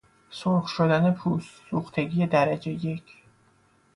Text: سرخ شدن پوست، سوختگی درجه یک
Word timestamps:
سرخ 0.31 0.67
شدن 0.67 1.11
پوست، 1.11 1.61
سوختگی 1.71 2.27
درجه 2.27 2.71
یک 2.71 3.03